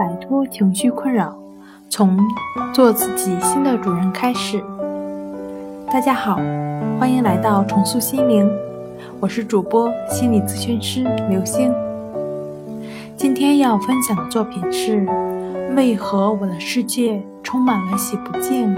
[0.00, 1.36] 摆脱情绪困扰，
[1.90, 2.16] 从
[2.72, 4.64] 做自己新的主人开始。
[5.92, 6.36] 大家好，
[6.98, 8.50] 欢迎来到重塑心灵，
[9.20, 11.70] 我是主播心理咨询师刘星。
[13.14, 15.06] 今天要分享的作品是：
[15.76, 18.74] 为何我的世界充满了洗不净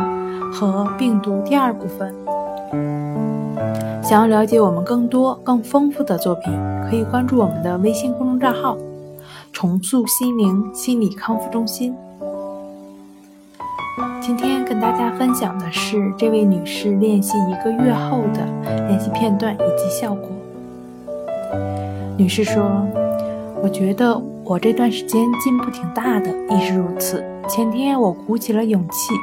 [0.53, 1.41] 和病毒？
[1.45, 2.13] 第二部分。
[4.03, 6.53] 想要了解我们更多更丰富的作品，
[6.91, 8.77] 可以关注我们的微信公众账号。
[9.53, 11.95] 重塑心灵心理康复中心。
[14.21, 18.45] 今天跟大家分享的是这位女士练习一个月后的
[18.89, 20.31] 练习片段以及效果。
[22.17, 22.87] 女士说
[23.63, 27.25] ：“我觉得我这段时间进步挺大的，亦是如此。
[27.49, 29.15] 前天我鼓起了勇气。”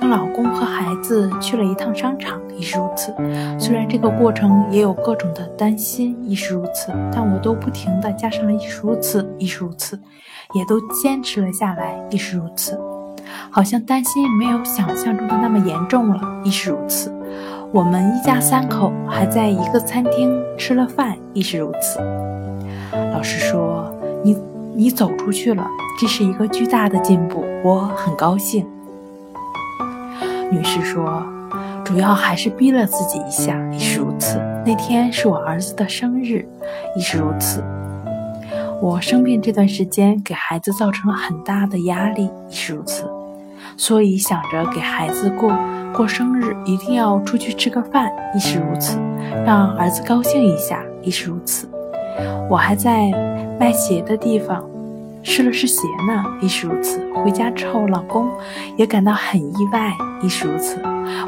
[0.00, 3.12] 跟老公和孩子去了一趟商场，亦是如此。
[3.58, 9.98] 虽然这个过程也有各种的担心，亦是如此，但我都不停的加上了亦是如此，亦是如此，
[10.54, 12.78] 也都坚持了下来，亦是如此。
[13.50, 17.12] 好像担心没有想象中的那么严重了，亦是如此。
[17.72, 21.98] 我们一家三口还在一个餐厅吃了饭，亦是如此。
[23.12, 24.40] 老师说：“你
[24.78, 25.66] 你走出去了，
[25.98, 28.64] 这是一个巨大的进步，我很高兴。”
[30.52, 31.20] 女士说
[31.84, 34.38] ：“主要还是逼了自己一下，亦是如此。
[34.64, 36.46] 那天是我儿子的生日，
[36.96, 37.60] 亦是如此。
[38.80, 43.04] 我生病这段时间给孩子造成了很大的压力，亦是如此。
[43.76, 45.52] 所以想着给孩子过
[45.92, 48.96] 过生日，一定要出去吃个饭，亦是如此，
[49.44, 51.68] 让儿子高兴一下，亦是如此。
[52.48, 53.10] 我还在
[53.58, 54.64] 卖鞋的地方。”
[55.28, 56.98] 试了试鞋呢，亦是如此。
[57.22, 58.30] 回家之后，老公
[58.78, 60.80] 也感到很意外，亦是如此。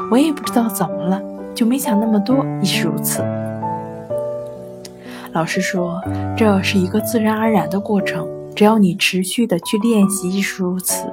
[0.09, 1.21] 我也不知道怎么了，
[1.53, 3.23] 就没想那么多，亦是如此。
[5.33, 6.01] 老师说，
[6.35, 11.05] 这是一个自然而然的过程，只要你持续的去练习，亦是如此。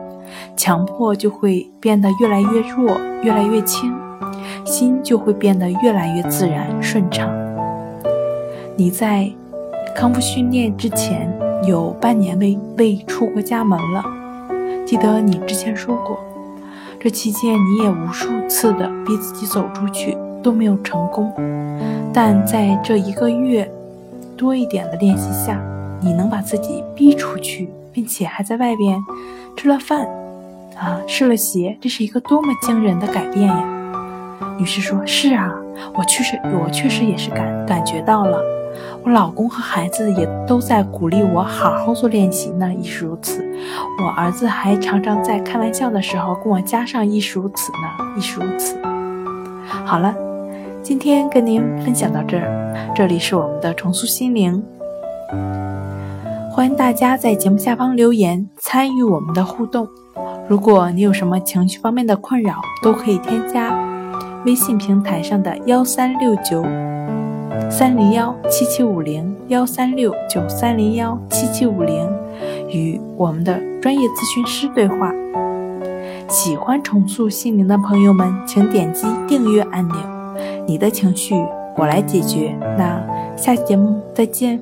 [0.56, 3.94] 强迫就会变得越来越弱，越来越轻，
[4.64, 7.31] 心就会变得越来越自然顺畅。
[8.76, 9.31] 你在
[9.98, 11.28] 康复训练之前。
[11.66, 14.04] 有半年未未出过家门了，
[14.86, 16.16] 记得你之前说过，
[17.00, 21.32] 这期间你也无数次的逼自己走出去都没有成功，
[22.14, 23.69] 但在这一个月
[24.37, 25.60] 多一点的练习下，
[26.00, 28.97] 你能把自己逼出去，并且还在外边
[29.56, 30.06] 吃了饭，
[30.76, 33.64] 啊，试了鞋，这是一个多么惊人的改变呀！
[34.56, 35.53] 女士说：“是啊，
[35.94, 38.41] 我确实，我确实也是感感觉到了。”
[39.03, 43.44] 我老公和孩子也都在鼓励我好好做练习呢，亦是如此。
[44.00, 48.77] 我儿子还常常在开玩笑的时候跟我加上“亦是如此”呢，亦是如此。
[49.84, 50.15] 好了，
[50.83, 54.62] 今天跟您分享到这儿，这里是我们的重塑心灵，
[56.53, 59.88] 欢迎大家在节目下方留言参与我们的互动。
[60.49, 63.71] 如果你有什么情绪方面的困扰，都可以添加
[64.48, 66.64] 微信平台上的幺三六九。
[67.70, 72.09] 三零幺七七五零幺三六九三零幺七七五零，
[72.70, 75.12] 与我们的专业咨询师对话。
[76.31, 79.97] 喜欢重塑心灵的朋友们，请点击订阅按钮。
[80.66, 81.34] 你的情绪，
[81.76, 82.56] 我来解决。
[82.78, 83.04] 那
[83.37, 84.58] 下期节目再见。